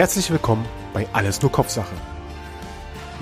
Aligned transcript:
Herzlich 0.00 0.30
willkommen 0.30 0.64
bei 0.94 1.06
Alles 1.12 1.42
nur 1.42 1.52
Kopfsache. 1.52 1.94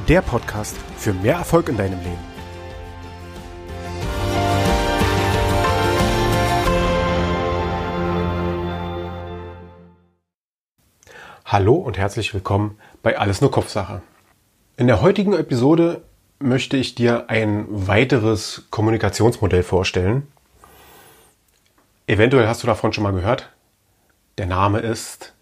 Der 0.06 0.22
Podcast 0.22 0.76
für 0.96 1.12
mehr 1.12 1.34
Erfolg 1.34 1.68
in 1.68 1.76
deinem 1.76 1.98
Leben. 1.98 2.24
Hallo 11.44 11.74
und 11.74 11.98
herzlich 11.98 12.32
willkommen 12.32 12.78
bei 13.02 13.18
Alles 13.18 13.40
nur 13.40 13.50
Kopfsache. 13.50 14.00
In 14.76 14.86
der 14.86 15.02
heutigen 15.02 15.32
Episode 15.32 16.04
möchte 16.38 16.76
ich 16.76 16.94
dir 16.94 17.28
ein 17.28 17.66
weiteres 17.68 18.68
Kommunikationsmodell 18.70 19.64
vorstellen. 19.64 20.28
Eventuell 22.06 22.46
hast 22.46 22.62
du 22.62 22.68
davon 22.68 22.92
schon 22.92 23.02
mal 23.02 23.12
gehört. 23.12 23.50
Der 24.38 24.46
Name 24.46 24.78
ist 24.78 25.34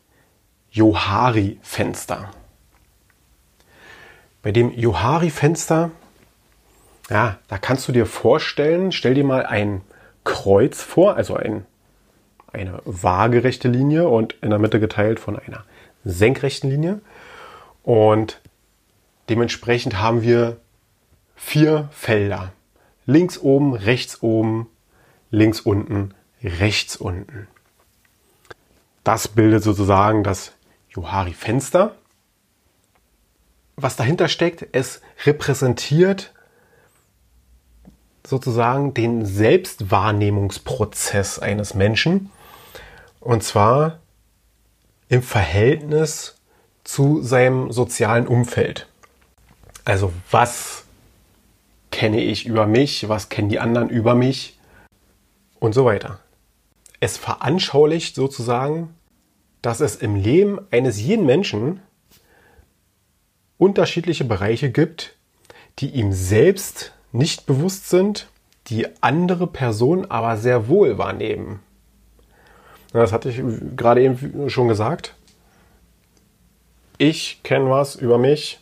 Johari-Fenster. 0.77 2.31
Bei 4.43 4.53
dem 4.53 4.75
Johari-Fenster, 4.75 5.91
ja, 7.09 7.39
da 7.49 7.57
kannst 7.57 7.89
du 7.89 7.93
dir 7.93 8.05
vorstellen, 8.05 8.93
stell 8.93 9.15
dir 9.15 9.25
mal 9.25 9.47
ein 9.47 9.81
Kreuz 10.25 10.83
vor, 10.83 11.17
also 11.17 11.35
ein, 11.35 11.65
eine 12.53 12.83
waagerechte 12.85 13.69
Linie 13.69 14.07
und 14.07 14.35
in 14.43 14.51
der 14.51 14.59
Mitte 14.59 14.79
geteilt 14.79 15.19
von 15.19 15.39
einer 15.39 15.65
senkrechten 16.05 16.69
Linie. 16.69 17.01
Und 17.83 18.43
dementsprechend 19.31 19.99
haben 19.99 20.21
wir 20.21 20.59
vier 21.37 21.89
Felder. 21.91 22.53
Links 23.07 23.39
oben, 23.39 23.73
rechts 23.73 24.23
oben, 24.23 24.69
links 25.31 25.61
unten, 25.61 26.13
rechts 26.43 26.97
unten. 26.97 27.49
Das 29.05 29.29
bildet 29.29 29.63
sozusagen 29.63 30.23
das 30.23 30.53
Johari-Fenster. 30.97 31.95
Was 33.77 33.97
dahinter 33.97 34.29
steckt, 34.29 34.67
es 34.73 35.01
repräsentiert 35.25 36.33
sozusagen 38.27 38.95
den 38.95 39.25
Selbstwahrnehmungsprozess 39.25 41.39
eines 41.39 41.75
Menschen. 41.75 42.31
Und 43.21 43.45
zwar 43.45 44.01
im 45.09 45.23
Verhältnis 45.23 46.37
zu 46.83 47.23
seinem 47.23 47.71
sozialen 47.71 48.27
Umfeld. 48.27 48.89
Also 49.85 50.13
was 50.31 50.85
kenne 51.93 52.21
ich 52.21 52.47
über 52.47 52.67
mich, 52.67 53.09
was 53.09 53.29
kennen 53.29 53.49
die 53.49 53.61
anderen 53.61 53.89
über 53.89 54.15
mich 54.15 54.59
und 55.61 55.75
so 55.75 55.85
weiter. 55.85 56.19
Es 56.99 57.17
veranschaulicht 57.17 58.15
sozusagen, 58.15 58.96
dass 59.67 59.81
es 59.81 59.97
im 59.97 60.15
Leben 60.15 60.61
eines 60.71 61.01
jeden 61.01 61.27
Menschen 61.27 61.81
unterschiedliche 63.59 64.25
Bereiche 64.25 64.71
gibt, 64.71 65.17
die 65.81 65.89
ihm 65.89 66.13
selbst 66.13 66.93
nicht 67.11 67.47
bewusst 67.47 67.91
sind, 67.91 68.29
die 68.69 68.87
andere 69.03 69.49
Personen 69.49 70.09
aber 70.09 70.37
sehr 70.37 70.69
wohl 70.69 70.99
wahrnehmen. 70.99 71.59
Das 72.93 73.11
hatte 73.11 73.29
ich 73.29 73.43
gerade 73.75 74.03
eben 74.05 74.49
schon 74.49 74.69
gesagt. 74.69 75.17
Ich 76.97 77.43
kenne 77.43 77.69
was 77.69 77.97
über 77.97 78.19
mich 78.19 78.61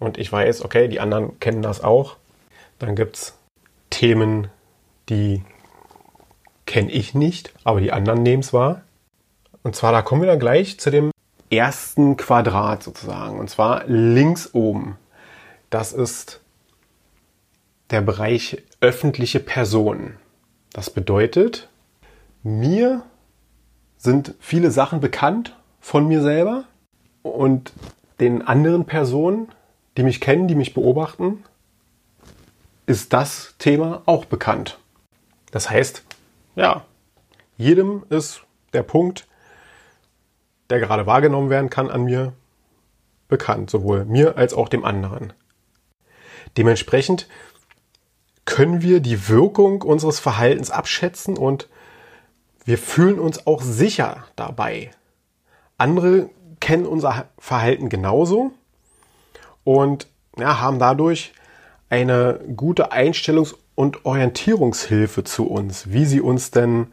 und 0.00 0.18
ich 0.18 0.32
weiß, 0.32 0.64
okay, 0.64 0.88
die 0.88 0.98
anderen 0.98 1.38
kennen 1.38 1.62
das 1.62 1.80
auch. 1.80 2.16
Dann 2.80 2.96
gibt 2.96 3.14
es 3.14 3.38
Themen, 3.90 4.48
die 5.08 5.44
kenne 6.66 6.90
ich 6.90 7.14
nicht, 7.14 7.54
aber 7.62 7.80
die 7.80 7.92
anderen 7.92 8.24
nehmen 8.24 8.40
es 8.40 8.52
wahr. 8.52 8.82
Und 9.64 9.74
zwar, 9.74 9.92
da 9.92 10.02
kommen 10.02 10.22
wir 10.22 10.28
dann 10.28 10.38
gleich 10.38 10.78
zu 10.78 10.90
dem 10.90 11.10
ersten 11.50 12.16
Quadrat 12.16 12.82
sozusagen. 12.82 13.38
Und 13.40 13.48
zwar 13.48 13.84
links 13.86 14.50
oben. 14.52 14.98
Das 15.70 15.92
ist 15.92 16.40
der 17.90 18.02
Bereich 18.02 18.62
öffentliche 18.80 19.40
Personen. 19.40 20.18
Das 20.72 20.90
bedeutet, 20.90 21.68
mir 22.42 23.02
sind 23.96 24.34
viele 24.38 24.70
Sachen 24.70 25.00
bekannt 25.00 25.56
von 25.80 26.06
mir 26.06 26.20
selber 26.20 26.64
und 27.22 27.72
den 28.20 28.42
anderen 28.42 28.84
Personen, 28.84 29.48
die 29.96 30.02
mich 30.02 30.20
kennen, 30.20 30.46
die 30.46 30.54
mich 30.54 30.74
beobachten, 30.74 31.42
ist 32.86 33.14
das 33.14 33.54
Thema 33.58 34.02
auch 34.04 34.26
bekannt. 34.26 34.78
Das 35.52 35.70
heißt, 35.70 36.04
ja, 36.54 36.84
jedem 37.56 38.04
ist 38.10 38.42
der 38.72 38.82
Punkt, 38.82 39.26
der 40.70 40.80
gerade 40.80 41.06
wahrgenommen 41.06 41.50
werden 41.50 41.70
kann 41.70 41.90
an 41.90 42.04
mir, 42.04 42.32
bekannt, 43.28 43.70
sowohl 43.70 44.04
mir 44.04 44.36
als 44.36 44.54
auch 44.54 44.68
dem 44.68 44.84
anderen. 44.84 45.32
Dementsprechend 46.56 47.28
können 48.44 48.82
wir 48.82 49.00
die 49.00 49.28
Wirkung 49.28 49.82
unseres 49.82 50.20
Verhaltens 50.20 50.70
abschätzen 50.70 51.36
und 51.36 51.68
wir 52.64 52.78
fühlen 52.78 53.18
uns 53.18 53.46
auch 53.46 53.62
sicher 53.62 54.24
dabei. 54.36 54.90
Andere 55.78 56.30
kennen 56.60 56.86
unser 56.86 57.28
Verhalten 57.38 57.88
genauso 57.88 58.52
und 59.64 60.08
ja, 60.38 60.60
haben 60.60 60.78
dadurch 60.78 61.32
eine 61.90 62.40
gute 62.56 62.92
Einstellungs- 62.92 63.54
und 63.74 64.04
Orientierungshilfe 64.04 65.24
zu 65.24 65.46
uns, 65.46 65.90
wie 65.90 66.04
sie 66.04 66.20
uns 66.20 66.50
denn 66.50 66.92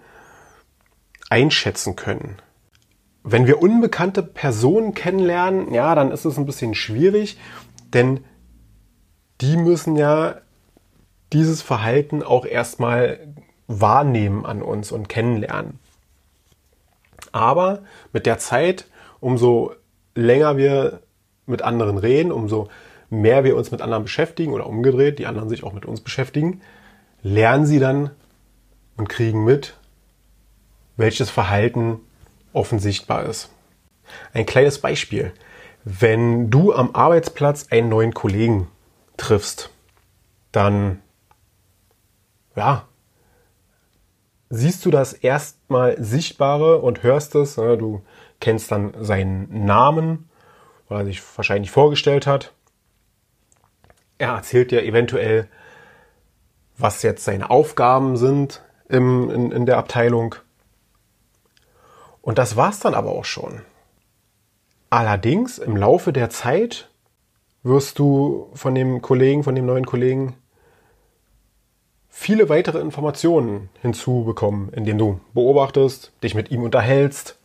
einschätzen 1.30 1.96
können. 1.96 2.38
Wenn 3.24 3.48
wir 3.48 3.62
unbekannte 3.62 4.24
Personen 4.24 4.94
kennenlernen, 4.94 5.74
ja, 5.74 5.94
dann 5.96 6.12
ist 6.12 6.26
es 6.26 6.38
ein 6.38 6.46
bisschen 6.46 6.74
schwierig, 6.74 7.38
denn 7.94 8.24
die 9.42 9.58
müssen 9.58 9.96
ja 9.96 10.36
dieses 11.34 11.62
Verhalten 11.62 12.24
auch 12.24 12.46
erstmal 12.46 13.20
wahrnehmen 13.68 14.46
an 14.46 14.62
uns 14.62 14.92
und 14.92 15.08
kennenlernen. 15.08 15.80
Aber 17.32 17.84
mit 18.12 18.26
der 18.26 18.40
Zeit, 18.40 18.88
umso 19.20 19.74
länger 20.16 20.58
wir 20.58 21.02
mit 21.46 21.62
anderen 21.62 21.98
reden, 21.98 22.32
umso 22.32 22.70
mehr 23.10 23.44
wir 23.44 23.56
uns 23.56 23.72
mit 23.72 23.82
anderen 23.82 24.04
beschäftigen 24.04 24.54
oder 24.54 24.68
umgedreht, 24.68 25.20
die 25.20 25.28
anderen 25.28 25.50
sich 25.50 25.64
auch 25.64 25.74
mit 25.74 25.86
uns 25.86 26.02
beschäftigen, 26.02 26.62
lernen 27.24 27.66
sie 27.66 27.80
dann 27.80 28.12
und 28.98 29.10
kriegen 29.10 29.44
mit, 29.44 29.78
welches 30.98 31.30
Verhalten 31.30 32.00
offensichtbar 32.54 33.26
ist. 33.26 33.50
Ein 34.34 34.46
kleines 34.46 34.80
Beispiel. 34.80 35.34
Wenn 35.84 36.50
du 36.50 36.74
am 36.74 36.94
Arbeitsplatz 36.94 37.68
einen 37.72 37.90
neuen 37.90 38.14
Kollegen 38.14 38.68
triffst, 39.18 39.70
dann 40.52 41.02
ja, 42.56 42.88
siehst 44.50 44.86
du 44.86 44.92
das 44.92 45.14
erstmal 45.14 46.02
Sichtbare 46.04 46.80
und 46.80 47.04
hörst 47.04 47.36
es. 47.36 47.58
Ne? 47.58 47.78
Du 47.78 48.02
kennst 48.40 48.72
dann 48.72 48.94
seinen 49.00 49.66
Namen, 49.66 50.30
weil 50.90 51.02
er 51.02 51.06
sich 51.06 51.22
wahrscheinlich 51.38 51.72
vorgestellt 51.72 52.28
hat. 52.28 52.54
Er 54.18 54.34
erzählt 54.34 54.72
dir 54.72 54.84
eventuell, 54.84 55.48
was 56.78 57.02
jetzt 57.02 57.24
seine 57.24 57.50
Aufgaben 57.50 58.18
sind 58.18 58.62
im, 58.90 59.30
in, 59.30 59.52
in 59.52 59.66
der 59.66 59.78
Abteilung. 59.78 60.36
Und 62.22 62.38
das 62.38 62.56
war's 62.56 62.80
dann 62.80 62.94
aber 62.94 63.12
auch 63.12 63.26
schon. 63.26 63.62
Allerdings 64.90 65.58
im 65.58 65.78
Laufe 65.78 66.14
der 66.14 66.30
Zeit 66.30 66.90
wirst 67.64 68.00
du 68.00 68.50
von 68.54 68.76
dem 68.76 69.02
Kollegen, 69.02 69.44
von 69.44 69.56
dem 69.56 69.66
neuen 69.66 69.86
Kollegen 69.86 70.36
viele 72.10 72.50
weitere 72.50 72.80
Informationen 72.80 73.70
hinzubekommen, 73.82 74.72
indem 74.74 74.98
du 74.98 75.20
beobachtest, 75.34 76.12
dich 76.24 76.36
mit 76.36 76.52
ihm 76.52 76.64
unterhältst 76.64 77.40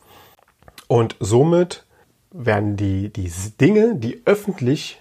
und 0.88 1.16
somit 1.20 1.84
werden 2.30 2.76
die, 2.76 3.10
die 3.12 3.30
Dinge, 3.60 3.94
die 3.96 4.22
öffentlich, 4.24 5.00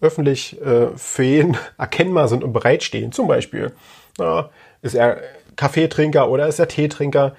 öffentlich 0.00 0.60
äh, 0.62 0.96
für 0.96 1.24
jeden 1.24 1.56
erkennbar 1.78 2.28
sind 2.28 2.44
und 2.44 2.52
bereitstehen, 2.52 3.12
zum 3.12 3.26
Beispiel, 3.26 3.72
na, 4.18 4.50
ist 4.80 4.94
er 4.94 5.20
Kaffeetrinker 5.56 6.30
oder 6.30 6.46
ist 6.46 6.58
er 6.58 6.68
Teetrinker, 6.68 7.36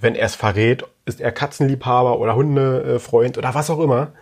wenn 0.00 0.14
er 0.14 0.26
es 0.26 0.34
verrät, 0.34 0.84
ist 1.06 1.20
er 1.20 1.32
Katzenliebhaber 1.32 2.18
oder 2.18 2.36
Hundefreund 2.36 3.38
oder 3.38 3.54
was 3.54 3.70
auch 3.70 3.78
immer. 3.78 4.12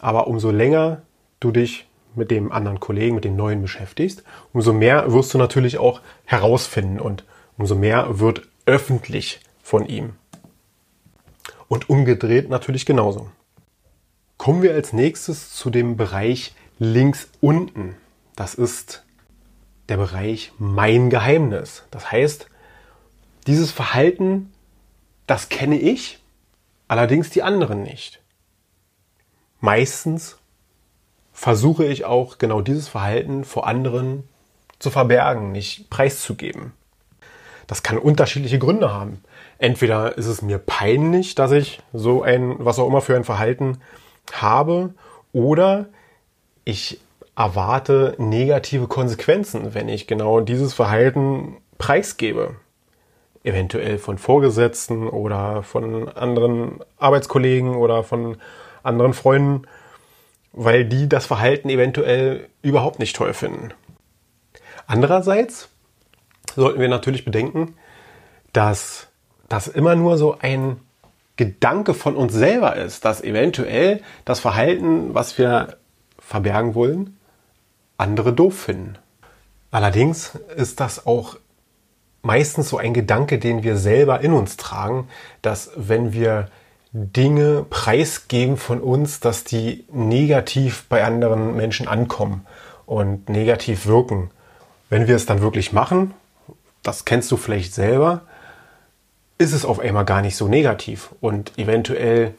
Aber 0.00 0.26
umso 0.26 0.50
länger 0.50 1.02
du 1.38 1.52
dich 1.52 1.86
mit 2.14 2.30
dem 2.30 2.52
anderen 2.52 2.80
Kollegen, 2.80 3.14
mit 3.14 3.24
dem 3.24 3.36
neuen 3.36 3.62
beschäftigst, 3.62 4.24
umso 4.52 4.72
mehr 4.72 5.12
wirst 5.12 5.32
du 5.32 5.38
natürlich 5.38 5.78
auch 5.78 6.00
herausfinden 6.24 7.00
und 7.00 7.24
umso 7.56 7.76
mehr 7.76 8.18
wird 8.18 8.42
öffentlich 8.66 9.40
von 9.62 9.86
ihm. 9.86 10.14
Und 11.68 11.88
umgedreht 11.88 12.50
natürlich 12.50 12.84
genauso. 12.84 13.30
Kommen 14.36 14.62
wir 14.62 14.74
als 14.74 14.92
nächstes 14.92 15.54
zu 15.54 15.70
dem 15.70 15.96
Bereich 15.96 16.54
links 16.78 17.28
unten. 17.40 17.94
Das 18.34 18.54
ist 18.54 19.04
der 19.88 19.98
Bereich 19.98 20.52
mein 20.58 21.10
Geheimnis. 21.10 21.84
Das 21.92 22.10
heißt, 22.10 22.48
dieses 23.46 23.70
Verhalten 23.70 24.52
das 25.30 25.48
kenne 25.48 25.78
ich, 25.78 26.18
allerdings 26.88 27.30
die 27.30 27.44
anderen 27.44 27.84
nicht. 27.84 28.20
meistens 29.60 30.38
versuche 31.32 31.84
ich 31.84 32.04
auch 32.04 32.38
genau 32.38 32.60
dieses 32.62 32.88
Verhalten 32.88 33.44
vor 33.44 33.66
anderen 33.66 34.28
zu 34.80 34.90
verbergen, 34.90 35.52
nicht 35.52 35.88
preiszugeben. 35.88 36.72
Das 37.68 37.84
kann 37.84 37.96
unterschiedliche 37.96 38.58
Gründe 38.58 38.92
haben. 38.92 39.22
Entweder 39.58 40.18
ist 40.18 40.26
es 40.26 40.42
mir 40.42 40.58
peinlich, 40.58 41.36
dass 41.36 41.52
ich 41.52 41.80
so 41.92 42.22
ein, 42.22 42.56
was 42.58 42.80
auch 42.80 42.88
immer 42.88 43.00
für 43.00 43.14
ein 43.14 43.22
Verhalten 43.22 43.80
habe, 44.32 44.94
oder 45.32 45.86
ich 46.64 47.00
erwarte 47.36 48.16
negative 48.18 48.88
Konsequenzen, 48.88 49.74
wenn 49.74 49.88
ich 49.88 50.08
genau 50.08 50.40
dieses 50.40 50.74
Verhalten 50.74 51.58
preisgebe. 51.78 52.56
Eventuell 53.42 53.98
von 53.98 54.18
Vorgesetzten 54.18 55.08
oder 55.08 55.62
von 55.62 56.08
anderen 56.08 56.80
Arbeitskollegen 56.98 57.74
oder 57.74 58.04
von 58.04 58.36
anderen 58.82 59.14
Freunden, 59.14 59.62
weil 60.52 60.84
die 60.84 61.08
das 61.08 61.26
Verhalten 61.26 61.70
eventuell 61.70 62.48
überhaupt 62.62 62.98
nicht 62.98 63.16
toll 63.16 63.32
finden. 63.32 63.72
Andererseits 64.86 65.68
sollten 66.54 66.80
wir 66.80 66.88
natürlich 66.88 67.24
bedenken, 67.24 67.76
dass 68.52 69.06
das 69.48 69.68
immer 69.68 69.94
nur 69.94 70.18
so 70.18 70.36
ein 70.40 70.80
Gedanke 71.36 71.94
von 71.94 72.16
uns 72.16 72.32
selber 72.32 72.76
ist, 72.76 73.04
dass 73.04 73.22
eventuell 73.22 74.02
das 74.24 74.40
Verhalten, 74.40 75.14
was 75.14 75.38
wir 75.38 75.78
verbergen 76.18 76.74
wollen, 76.74 77.18
andere 77.96 78.32
doof 78.32 78.58
finden. 78.58 78.98
Allerdings 79.70 80.34
ist 80.56 80.80
das 80.80 81.06
auch 81.06 81.36
meistens 82.22 82.68
so 82.68 82.78
ein 82.78 82.94
Gedanke, 82.94 83.38
den 83.38 83.62
wir 83.62 83.76
selber 83.76 84.20
in 84.20 84.32
uns 84.32 84.56
tragen, 84.56 85.08
dass 85.42 85.70
wenn 85.76 86.12
wir 86.12 86.48
Dinge 86.92 87.64
preisgeben 87.70 88.56
von 88.56 88.80
uns, 88.80 89.20
dass 89.20 89.44
die 89.44 89.84
negativ 89.92 90.86
bei 90.88 91.04
anderen 91.04 91.56
Menschen 91.56 91.86
ankommen 91.86 92.46
und 92.84 93.28
negativ 93.28 93.86
wirken. 93.86 94.30
Wenn 94.88 95.06
wir 95.06 95.14
es 95.14 95.24
dann 95.24 95.40
wirklich 95.40 95.72
machen, 95.72 96.14
das 96.82 97.04
kennst 97.04 97.30
du 97.30 97.36
vielleicht 97.36 97.74
selber, 97.74 98.22
ist 99.38 99.52
es 99.52 99.64
auf 99.64 99.78
einmal 99.78 100.04
gar 100.04 100.20
nicht 100.20 100.36
so 100.36 100.48
negativ 100.48 101.10
und 101.20 101.56
eventuell 101.58 102.34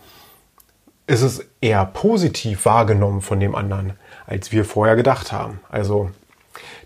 ist 1.07 1.21
es 1.21 1.45
eher 1.61 1.85
positiv 1.85 2.65
wahrgenommen 2.65 3.21
von 3.21 3.39
dem 3.39 3.55
anderen, 3.55 3.93
als 4.27 4.51
wir 4.51 4.65
vorher 4.65 4.97
gedacht 4.97 5.31
haben. 5.31 5.61
Also 5.69 6.11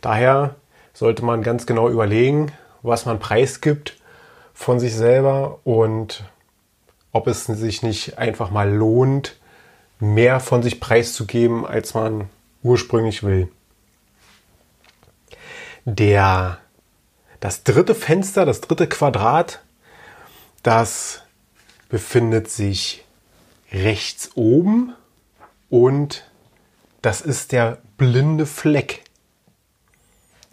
daher 0.02 0.56
sollte 0.94 1.26
man 1.26 1.42
ganz 1.42 1.66
genau 1.66 1.90
überlegen, 1.90 2.52
was 2.86 3.06
man 3.06 3.20
preisgibt 3.20 3.98
von 4.54 4.80
sich 4.80 4.96
selber 4.96 5.60
und 5.64 6.24
ob 7.12 7.28
es 7.28 7.46
sich 7.46 7.82
nicht 7.82 8.18
einfach 8.18 8.52
mal 8.52 8.72
lohnt, 8.72 9.38
mehr 10.00 10.40
von 10.40 10.62
sich 10.62 10.80
preiszugeben, 10.80 11.66
als 11.66 11.94
man 11.94 12.30
ursprünglich 12.62 13.24
will. 13.24 13.50
Der, 15.86 16.58
das 17.40 17.64
dritte 17.64 17.96
Fenster, 17.96 18.46
das 18.46 18.62
dritte 18.62 18.88
Quadrat, 18.88 19.62
das 20.64 21.24
befindet 21.90 22.50
sich 22.50 23.06
rechts 23.72 24.32
oben 24.36 24.94
und 25.70 26.26
das 27.02 27.22
ist 27.22 27.52
der 27.52 27.78
blinde 27.98 28.46
Fleck. 28.46 29.04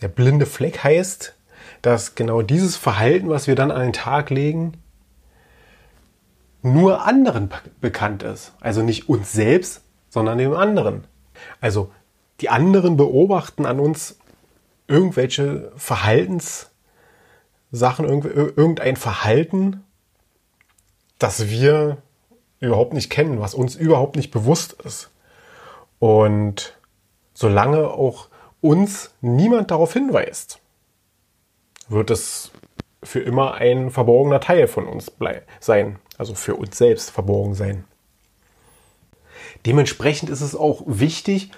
Der 0.00 0.08
blinde 0.08 0.46
Fleck 0.46 0.84
heißt, 0.84 1.34
dass 1.82 2.14
genau 2.14 2.43
dieses 2.43 2.76
Verhalten, 2.76 3.29
was 3.29 3.46
wir 3.46 3.55
dann 3.55 3.70
an 3.70 3.82
den 3.82 3.93
Tag 3.93 4.31
legen, 4.31 4.75
nur 6.62 7.05
anderen 7.05 7.50
bekannt 7.81 8.23
ist. 8.23 8.52
Also 8.61 8.82
nicht 8.82 9.08
uns 9.08 9.32
selbst, 9.32 9.82
sondern 10.08 10.38
dem 10.38 10.55
anderen. 10.55 11.05
Also 11.61 11.90
die 12.40 12.49
anderen 12.49 12.96
beobachten 12.96 13.67
an 13.67 13.81
uns 13.81 14.19
irgendwelche 14.87 15.73
Verhaltenssachen, 15.76 16.70
irgendein 17.73 18.96
Verhalten, 18.96 19.84
das 21.19 21.49
wir 21.49 21.99
überhaupt 22.61 22.93
nicht 22.93 23.11
kennen, 23.11 23.40
was 23.40 23.55
uns 23.55 23.75
überhaupt 23.75 24.14
nicht 24.14 24.31
bewusst 24.31 24.75
ist. 24.84 25.11
Und 25.99 26.79
solange 27.34 27.88
auch 27.88 28.29
uns 28.61 29.11
niemand 29.20 29.73
darauf 29.73 29.93
hinweist, 29.93 30.62
wird 31.93 32.11
es 32.11 32.50
für 33.03 33.21
immer 33.21 33.55
ein 33.55 33.91
verborgener 33.91 34.41
Teil 34.41 34.67
von 34.69 34.87
uns 34.87 35.11
sein 35.61 35.99
also 36.23 36.35
für 36.37 36.55
uns 36.55 36.79
selbst 36.79 37.11
verborgen 37.11 37.55
sein. 37.55 37.85
Dementsprechend 39.67 40.31
ist 40.31 40.41
es 40.41 40.55
auch 40.55 40.83
wichtig, 40.87 41.50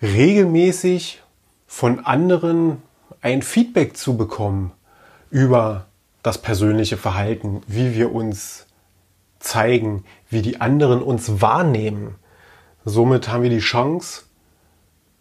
regelmäßig 0.00 1.22
von 1.66 2.06
anderen 2.06 2.82
ein 3.20 3.42
Feedback 3.42 3.98
zu 3.98 4.16
bekommen 4.16 4.72
über 5.30 5.86
das 6.22 6.38
persönliche 6.40 6.96
Verhalten, 6.96 7.60
wie 7.66 7.94
wir 7.94 8.14
uns 8.14 8.66
zeigen, 9.40 10.04
wie 10.30 10.40
die 10.40 10.60
anderen 10.60 11.02
uns 11.02 11.42
wahrnehmen. 11.42 12.14
Somit 12.86 13.28
haben 13.28 13.42
wir 13.42 13.50
die 13.50 13.58
Chance, 13.58 14.22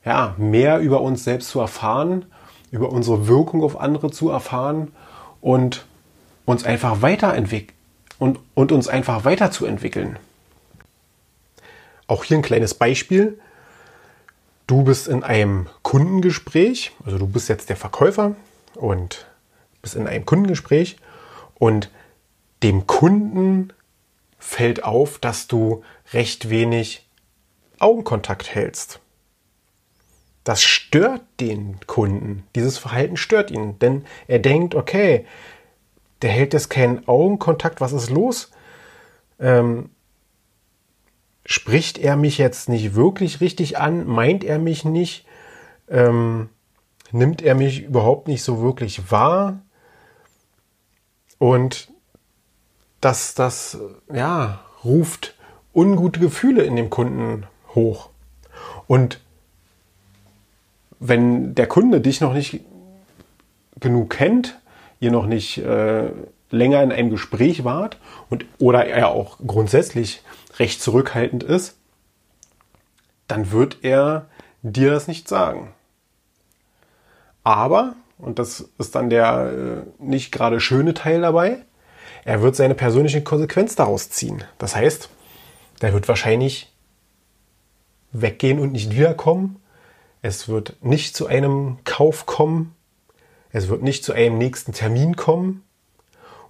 ja, 0.06 0.34
mehr 0.38 0.80
über 0.80 1.02
uns 1.02 1.26
selbst 1.26 1.50
zu 1.50 1.60
erfahren, 1.60 2.26
über 2.72 2.92
unsere 2.92 3.28
Wirkung 3.28 3.64
auf 3.64 3.80
andere 3.80 4.12
zu 4.12 4.30
erfahren 4.30 4.92
und 5.42 5.86
uns 6.46 6.64
einfach 6.64 7.02
weiterentwickeln 7.02 7.78
und, 8.20 8.40
und 8.56 8.72
uns 8.72 8.88
einfach 8.88 9.26
weiterzuentwickeln. 9.26 10.18
Auch 12.08 12.24
hier 12.24 12.38
ein 12.38 12.44
kleines 12.44 12.74
Beispiel. 12.74 13.40
Du 14.66 14.84
bist 14.84 15.08
in 15.08 15.24
einem 15.24 15.68
Kundengespräch, 15.82 16.92
also 17.06 17.18
du 17.18 17.28
bist 17.28 17.50
jetzt 17.50 17.70
der 17.70 17.78
Verkäufer 17.78 18.36
und 18.76 19.26
bist 19.82 19.96
in 19.96 20.08
einem 20.08 20.26
Kundengespräch 20.26 20.98
und 21.56 21.90
dem 22.64 22.88
Kunden 22.88 23.72
fällt 24.40 24.84
auf, 24.84 25.20
dass 25.20 25.48
du 25.48 25.84
recht 26.14 26.50
wenig 26.50 27.06
Augenkontakt 27.80 28.54
hältst. 28.54 29.00
Das 30.48 30.62
stört 30.62 31.24
den 31.42 31.78
Kunden. 31.88 32.48
Dieses 32.56 32.78
Verhalten 32.78 33.18
stört 33.18 33.52
ihn, 33.52 33.78
denn 33.80 34.06
er 34.30 34.40
denkt, 34.40 34.76
okay, 34.76 35.26
der 36.22 36.30
hält 36.30 36.54
jetzt 36.54 36.70
keinen 36.70 37.06
Augenkontakt. 37.06 37.82
Was 37.82 37.92
ist 37.92 38.10
los? 38.10 38.52
Ähm, 39.42 39.90
spricht 41.46 41.98
er 41.98 42.16
mich 42.16 42.38
jetzt 42.38 42.70
nicht 42.70 42.96
wirklich 42.96 43.42
richtig 43.42 43.78
an? 43.78 44.08
Meint 44.08 44.46
er 44.46 44.58
mich 44.58 44.86
nicht? 44.86 45.26
Ähm, 45.90 46.48
nimmt 47.12 47.42
er 47.42 47.54
mich 47.54 47.84
überhaupt 47.84 48.30
nicht 48.30 48.42
so 48.42 48.62
wirklich 48.62 49.12
wahr? 49.12 49.60
Und 51.40 51.92
dass 53.02 53.36
das, 53.36 53.80
ja, 54.14 54.62
ruft 54.86 55.36
ungute 55.74 56.22
Gefühle 56.22 56.64
in 56.64 56.78
dem 56.78 56.90
Kunden 56.90 57.48
hoch. 57.76 58.12
Und 58.88 59.20
wenn 61.00 61.56
der 61.56 61.68
Kunde 61.68 62.02
dich 62.02 62.22
noch 62.22 62.34
nicht 62.34 62.62
genug 63.80 64.12
kennt, 64.12 64.60
ihr 65.00 65.12
noch 65.12 65.26
nicht 65.26 65.60
äh, 65.60 66.10
länger 66.50 66.82
in 66.82 66.92
einem 66.92 67.10
Gespräch 67.10 67.64
wart 67.64 67.98
und 68.30 68.46
oder 68.60 68.86
er 68.86 69.10
auch 69.10 69.38
grundsätzlich 69.46 70.24
recht 70.58 70.82
zurückhaltend 70.82 71.44
ist, 71.44 71.76
dann 73.28 73.52
wird 73.52 73.80
er 73.84 74.28
dir 74.62 74.92
das 74.92 75.08
nicht 75.08 75.28
sagen. 75.28 75.74
Aber, 77.44 77.96
und 78.18 78.40
das 78.40 78.70
ist 78.78 78.96
dann 78.96 79.10
der 79.10 79.86
äh, 80.00 80.04
nicht 80.04 80.32
gerade 80.32 80.60
schöne 80.60 80.94
Teil 80.94 81.22
dabei, 81.22 81.60
er 82.26 82.42
wird 82.42 82.56
seine 82.56 82.76
persönliche 82.76 83.22
Konsequenz 83.22 83.76
daraus 83.76 84.10
ziehen. 84.10 84.44
Das 84.58 84.76
heißt, 84.76 85.10
der 85.82 85.94
wird 85.94 86.08
wahrscheinlich 86.08 86.74
weggehen 88.12 88.60
und 88.60 88.74
nicht 88.74 88.92
wiederkommen. 88.92 89.62
Es 90.22 90.48
wird 90.48 90.84
nicht 90.84 91.16
zu 91.16 91.28
einem 91.28 91.78
Kauf 91.84 92.26
kommen. 92.26 92.76
Es 93.52 93.70
wird 93.70 93.82
nicht 93.82 94.04
zu 94.04 94.14
einem 94.14 94.38
nächsten 94.38 94.74
Termin 94.74 95.16
kommen, 95.16 95.64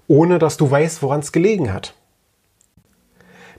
ohne 0.08 0.40
dass 0.40 0.58
du 0.58 0.70
weißt, 0.70 1.02
woran 1.02 1.20
es 1.20 1.32
gelegen 1.32 1.72
hat. 1.72 1.94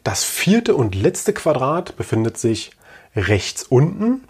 Das 0.05 0.25
vierte 0.25 0.75
und 0.75 0.95
letzte 0.95 1.33
Quadrat 1.33 1.97
befindet 1.97 2.38
sich 2.38 2.73
rechts 3.15 3.62
unten 3.62 4.25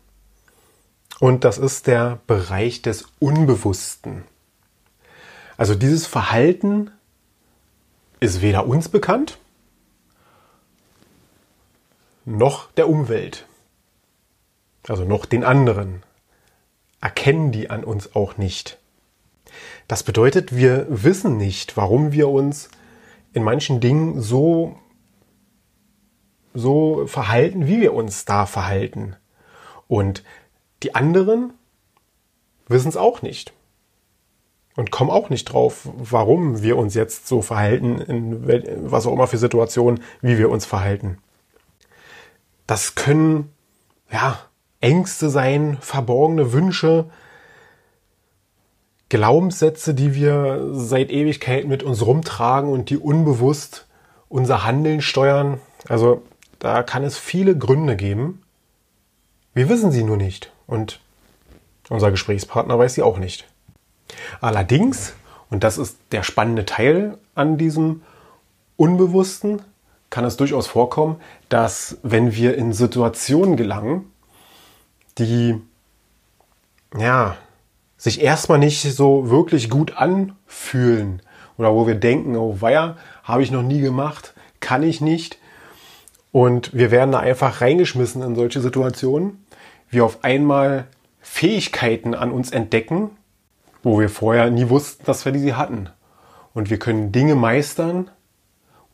und 1.20 1.44
das 1.44 1.58
ist 1.58 1.87
der 1.87 2.20
Bereich 2.26 2.82
des 2.82 3.06
Unbewussten. 3.18 4.25
Also 5.56 5.75
dieses 5.75 6.06
Verhalten 6.06 6.90
ist 8.20 8.40
weder 8.40 8.66
uns 8.66 8.88
bekannt 8.88 9.38
noch 12.25 12.70
der 12.73 12.88
Umwelt, 12.88 13.47
also 14.90 15.04
noch 15.04 15.25
den 15.25 15.45
anderen. 15.45 16.02
Erkennen 17.00 17.52
die 17.52 17.71
an 17.71 17.85
uns 17.85 18.14
auch 18.14 18.37
nicht. 18.37 18.78
Das 19.87 20.02
bedeutet, 20.02 20.54
wir 20.54 20.87
wissen 20.88 21.37
nicht, 21.37 21.76
warum 21.76 22.12
wir 22.12 22.28
uns 22.28 22.68
in 23.33 23.42
manchen 23.42 23.80
Dingen 23.80 24.21
so, 24.21 24.76
so 26.54 27.07
verhalten, 27.07 27.66
wie 27.66 27.80
wir 27.80 27.95
uns 27.95 28.25
da 28.25 28.47
verhalten. 28.47 29.16
Und 29.87 30.25
die 30.83 30.95
anderen 30.95 31.52
wissen 32.66 32.88
es 32.88 32.97
auch 32.97 33.23
nicht. 33.23 33.52
Und 34.76 34.90
kommen 34.90 35.11
auch 35.11 35.28
nicht 35.30 35.47
drauf, 35.47 35.88
warum 35.97 36.62
wir 36.62 36.76
uns 36.76 36.95
jetzt 36.95 37.26
so 37.26 37.42
verhalten, 37.42 37.99
in 37.99 38.90
was 38.90 39.07
auch 39.07 39.12
immer 39.12 39.26
für 39.26 39.38
Situationen, 39.38 40.02
wie 40.21 40.38
wir 40.38 40.50
uns 40.50 40.66
verhalten. 40.66 41.18
Das 42.66 42.95
können, 42.95 43.52
ja, 44.12 44.38
Ängste 44.80 45.28
sein, 45.30 45.78
verborgene 45.80 46.52
Wünsche, 46.52 47.06
Glaubenssätze, 49.08 49.94
die 49.94 50.14
wir 50.14 50.68
seit 50.73 51.11
Ewigkeit 51.11 51.66
mit 51.66 51.82
uns 51.82 52.04
rumtragen 52.04 52.70
und 52.70 52.90
die 52.90 52.99
unbewusst 52.99 53.87
unser 54.28 54.64
Handeln 54.64 55.00
steuern. 55.00 55.61
Also 55.88 56.23
da 56.58 56.82
kann 56.82 57.04
es 57.04 57.16
viele 57.16 57.56
Gründe 57.56 57.97
geben. 57.97 58.42
Wir 59.54 59.68
wissen 59.68 59.90
sie 59.90 60.04
nur 60.04 60.18
nicht 60.18 60.52
und 60.66 61.00
unser 61.88 62.11
Gesprächspartner 62.11 62.78
weiß 62.78 62.94
sie 62.94 63.02
auch 63.02 63.18
nicht. 63.18 63.49
Allerdings, 64.40 65.14
und 65.50 65.64
das 65.64 65.78
ist 65.78 65.97
der 66.12 66.23
spannende 66.23 66.66
Teil 66.66 67.16
an 67.35 67.56
diesem 67.56 68.02
Unbewussten, 68.76 69.62
kann 70.11 70.25
es 70.25 70.37
durchaus 70.37 70.66
vorkommen, 70.66 71.16
dass 71.49 71.99
wenn 72.02 72.35
wir 72.35 72.56
in 72.56 72.73
Situationen 72.73 73.56
gelangen, 73.56 74.11
die 75.18 75.60
ja, 76.96 77.37
sich 77.96 78.22
erstmal 78.22 78.58
nicht 78.58 78.82
so 78.82 79.30
wirklich 79.30 79.68
gut 79.68 79.96
anfühlen 79.96 81.20
oder 81.56 81.75
wo 81.75 81.87
wir 81.87 81.96
denken, 81.96 82.37
oh 82.37 82.60
weia, 82.60 82.96
habe 83.25 83.42
ich 83.42 83.50
noch 83.50 83.62
nie 83.62 83.80
gemacht, 83.80 84.34
kann 84.60 84.82
ich 84.82 85.00
nicht. 85.00 85.38
Und 86.30 86.72
wir 86.72 86.90
werden 86.90 87.12
da 87.12 87.18
einfach 87.18 87.60
reingeschmissen 87.60 88.22
in 88.22 88.34
solche 88.37 88.60
Situationen. 88.60 89.44
Wir 89.90 90.04
auf 90.04 90.22
einmal 90.22 90.87
Fähigkeiten 91.20 92.14
an 92.14 92.30
uns 92.30 92.50
entdecken, 92.52 93.10
wo 93.82 93.98
wir 93.98 94.08
vorher 94.08 94.50
nie 94.50 94.68
wussten, 94.68 95.04
dass 95.04 95.25
wir 95.25 95.32
die 95.32 95.54
hatten. 95.54 95.88
Und 96.54 96.70
wir 96.70 96.78
können 96.78 97.12
Dinge 97.12 97.34
meistern, 97.34 98.10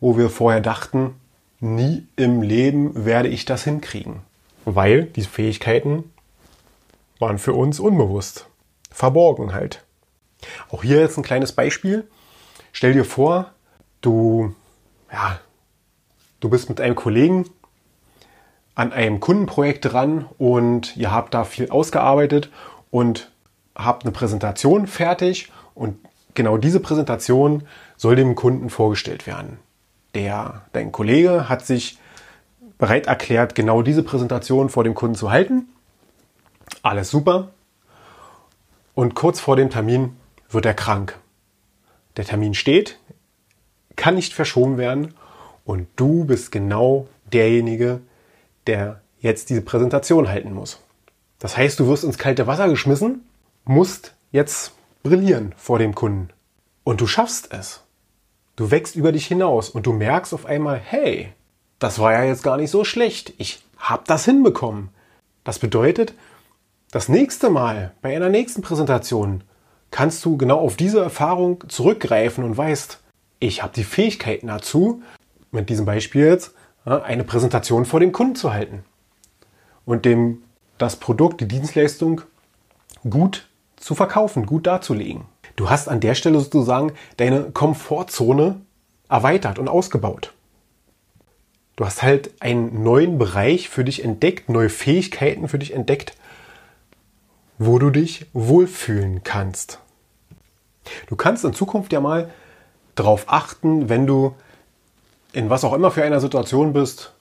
wo 0.00 0.16
wir 0.16 0.31
vorher 0.31 0.61
dachten, 0.61 1.14
nie 1.61 2.07
im 2.16 2.43
Leben 2.43 3.04
werde 3.04 3.28
ich 3.28 3.45
das 3.45 3.64
hinkriegen. 3.64 4.21
Weil 4.64 5.04
diese 5.04 5.28
Fähigkeiten 5.28 6.04
waren 7.25 7.38
für 7.38 7.54
uns 7.54 7.81
unbewusst 7.81 8.50
verborgen 8.90 9.54
halt. 9.54 9.83
Auch 10.71 10.83
hier 10.83 11.00
jetzt 11.00 11.16
ein 11.16 11.25
kleines 11.25 11.52
Beispiel. 11.52 12.07
Stell 12.71 12.93
dir 12.93 13.07
vor, 13.07 13.50
du, 14.02 14.54
ja, 15.11 15.40
du 16.40 16.50
bist 16.50 16.69
mit 16.69 16.83
einem 16.83 16.95
Kollegen 16.95 17.49
an 18.75 18.93
einem 18.93 19.21
Kundenprojekt 19.21 19.87
dran 19.87 20.26
und 20.37 20.95
ihr 20.99 21.12
habt 21.12 21.33
da 21.33 21.45
viel 21.45 21.71
ausgearbeitet 21.71 22.50
und 22.90 23.33
habt 23.75 24.02
eine 24.02 24.12
Präsentation 24.12 24.87
fertig 24.87 25.50
und 25.75 25.97
genau 26.35 26.59
diese 26.59 26.81
Präsentation 26.81 27.62
soll 27.97 28.16
dem 28.16 28.35
Kunden 28.35 28.69
vorgestellt 28.69 29.26
werden. 29.26 29.59
Der, 30.14 30.61
dein 30.75 30.93
Kollege 30.93 31.49
hat 31.49 31.64
sich 31.64 31.99
bereit 32.76 33.07
erklärt, 33.07 33.54
genau 33.54 33.81
diese 33.81 34.02
Präsentation 34.02 34.69
vor 34.69 34.85
dem 34.85 34.95
Kunden 34.95 35.16
zu 35.16 35.31
halten. 35.31 35.69
Alles 36.85 37.11
super. 37.11 37.49
Und 38.95 39.14
kurz 39.14 39.41
vor 39.41 39.57
dem 39.57 39.71
Termin 39.71 40.17
wird 40.50 40.67
er 40.67 40.75
krank. 40.75 41.19
Der 42.19 42.26
Termin 42.26 42.53
steht, 42.53 42.99
kann 43.97 44.17
nicht 44.17 44.35
verschoben 44.35 44.76
werden 44.76 45.14
und 45.64 45.88
du 45.97 46.26
bist 46.26 46.53
genau 46.53 47.09
derjenige, 47.33 48.03
der 48.67 49.00
jetzt 49.19 49.49
diese 49.49 49.62
Präsentation 49.62 50.29
halten 50.29 50.53
muss. 50.53 50.79
Das 51.38 51.57
heißt, 51.57 51.81
du 51.81 51.88
wirst 51.88 52.05
ins 52.05 52.19
kalte 52.19 52.47
Wasser 52.47 52.69
geschmissen, 52.69 53.26
musst 53.64 54.12
jetzt 54.31 54.73
brillieren 55.03 55.55
vor 55.57 55.79
dem 55.79 55.95
Kunden. 55.95 56.29
Und 56.85 57.00
du 57.00 57.07
schaffst 57.07 57.50
es. 57.50 57.83
Du 58.57 58.71
wächst 58.71 58.95
über 58.95 59.11
dich 59.11 59.26
hinaus 59.26 59.71
und 59.71 59.87
du 59.87 59.95
merkst 59.95 60.35
auf 60.35 60.45
einmal, 60.45 60.79
hey, 60.79 61.33
das 61.79 61.99
war 61.99 62.12
ja 62.12 62.25
jetzt 62.25 62.43
gar 62.43 62.59
nicht 62.59 62.71
so 62.71 62.85
schlecht. 62.85 63.33
Ich 63.38 63.64
habe 63.79 64.05
das 64.07 64.26
hinbekommen. 64.26 64.91
Das 65.45 65.59
bedeutet, 65.59 66.12
das 66.95 67.09
nächste 67.09 67.51
Mal 67.51 67.91
bei 68.03 68.15
einer 68.15 68.29
nächsten 68.29 68.63
Präsentation 68.63 69.43
kannst 69.91 70.25
du 70.25 70.37
genau 70.37 70.61
auf 70.61 70.77
diese 70.77 71.01
Erfahrung 71.01 71.65
zurückgreifen 71.69 72.45
und 72.45 72.57
weißt, 72.57 73.01
ich 73.41 73.65
habe 73.65 73.73
die 73.75 73.83
Fähigkeiten 73.83 74.47
dazu, 74.47 75.03
mit 75.51 75.69
diesem 75.71 75.87
Beispiel 75.87 76.27
jetzt, 76.27 76.55
eine 76.85 77.25
Präsentation 77.25 77.85
vor 77.85 77.99
dem 77.99 78.13
Kunden 78.13 78.37
zu 78.37 78.53
halten 78.53 78.85
und 79.85 80.05
dem 80.05 80.45
das 80.79 80.95
Produkt, 80.95 81.41
die 81.41 81.49
Dienstleistung 81.49 82.21
gut 83.11 83.49
zu 83.75 83.97
verkaufen, 83.97 84.47
gut 84.47 84.69
darzulegen. 84.69 85.25
Du 85.57 85.71
hast 85.71 85.89
an 85.89 85.99
der 85.99 86.15
Stelle 86.15 86.39
sozusagen 86.39 86.93
deine 87.17 87.51
Komfortzone 87.51 88.61
erweitert 89.09 89.59
und 89.59 89.67
ausgebaut. 89.67 90.33
Du 91.75 91.85
hast 91.85 92.05
halt 92.05 92.31
einen 92.41 92.85
neuen 92.85 93.19
Bereich 93.19 93.69
für 93.69 93.83
dich 93.83 94.05
entdeckt, 94.05 94.49
neue 94.49 94.69
Fähigkeiten 94.69 95.49
für 95.49 95.59
dich 95.59 95.75
entdeckt, 95.75 96.17
wo 97.58 97.78
du 97.78 97.90
dich 97.90 98.26
wohlfühlen 98.32 99.23
kannst. 99.23 99.78
Du 101.06 101.16
kannst 101.16 101.44
in 101.44 101.54
Zukunft 101.54 101.92
ja 101.92 102.00
mal 102.00 102.30
darauf 102.94 103.25
achten, 103.26 103.88
wenn 103.88 104.06
du 104.06 104.34
in 105.32 105.50
was 105.50 105.64
auch 105.64 105.73
immer 105.73 105.90
für 105.90 106.04
einer 106.04 106.20
Situation 106.20 106.73
bist, 106.73 107.12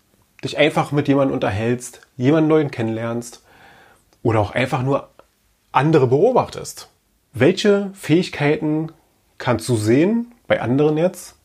dich 0.43 0.57
einfach 0.57 0.91
mit 0.91 1.07
jemandem 1.07 1.33
unterhältst, 1.33 2.01
jemanden 2.17 2.49
neuen 2.49 2.71
kennenlernst 2.71 3.41
oder 4.21 4.39
auch 4.39 4.51
einfach 4.51 4.83
nur 4.83 5.09
andere 5.71 6.07
beobachtest. 6.07 6.89
Welche 7.33 7.89
Fähigkeiten 7.93 8.91
kannst 9.37 9.67
du 9.67 9.75
sehen 9.75 10.33
bei 10.47 10.61
anderen 10.61 10.97
jetzt? 10.97 11.35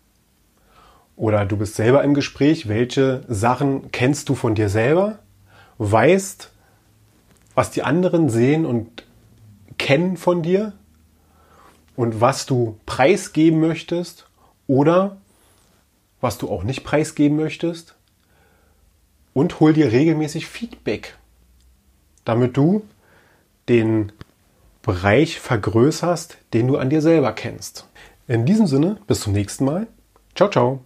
Oder 1.16 1.46
du 1.46 1.56
bist 1.56 1.74
selber 1.74 2.04
im 2.04 2.14
Gespräch, 2.14 2.68
welche 2.68 3.24
Sachen 3.26 3.90
kennst 3.90 4.28
du 4.28 4.34
von 4.34 4.54
dir 4.54 4.68
selber? 4.68 5.18
Weißt, 5.78 6.52
was 7.58 7.72
die 7.72 7.82
anderen 7.82 8.30
sehen 8.30 8.64
und 8.64 9.02
kennen 9.78 10.16
von 10.16 10.44
dir 10.44 10.74
und 11.96 12.20
was 12.20 12.46
du 12.46 12.78
preisgeben 12.86 13.58
möchtest 13.58 14.28
oder 14.68 15.16
was 16.20 16.38
du 16.38 16.48
auch 16.48 16.62
nicht 16.62 16.84
preisgeben 16.84 17.36
möchtest 17.36 17.96
und 19.34 19.58
hol 19.58 19.72
dir 19.72 19.90
regelmäßig 19.90 20.46
Feedback, 20.46 21.16
damit 22.24 22.56
du 22.56 22.86
den 23.68 24.12
Bereich 24.82 25.40
vergrößerst, 25.40 26.38
den 26.54 26.68
du 26.68 26.76
an 26.76 26.90
dir 26.90 27.02
selber 27.02 27.32
kennst. 27.32 27.88
In 28.28 28.46
diesem 28.46 28.68
Sinne, 28.68 28.98
bis 29.08 29.18
zum 29.18 29.32
nächsten 29.32 29.64
Mal. 29.64 29.88
Ciao, 30.36 30.48
ciao. 30.48 30.84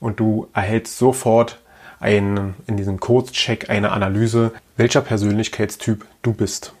und 0.00 0.18
du 0.20 0.48
erhältst 0.52 0.98
sofort 0.98 1.60
einen, 2.00 2.54
in 2.66 2.76
diesem 2.76 2.98
Kurzcheck 3.00 3.70
eine 3.70 3.92
Analyse, 3.92 4.52
welcher 4.76 5.00
Persönlichkeitstyp 5.00 6.04
du 6.22 6.32
bist. 6.32 6.74